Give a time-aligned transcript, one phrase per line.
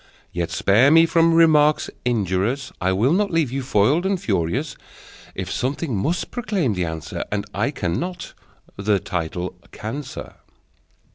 [0.31, 4.75] Yet spare me from remarks injurious: I will not leave you foiled and furious.
[5.35, 8.33] If something must proclaim the answer, And I cannot,
[8.77, 10.33] the title can, sir!